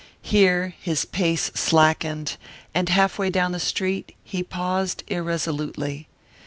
Here 0.23 0.73
his 0.81 1.05
pace 1.05 1.51
slackened, 1.53 2.35
and 2.73 2.89
halfway 2.89 3.29
down 3.29 3.51
the 3.51 3.59
street 3.59 4.15
he 4.23 4.41
paused 4.41 5.03
irresolutely. 5.09 6.07